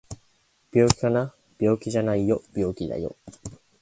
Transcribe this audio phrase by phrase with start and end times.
[0.71, 1.31] 病気かな？
[1.59, 3.15] 病気じゃないよ病気だよ